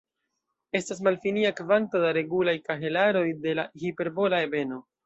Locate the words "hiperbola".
3.85-4.47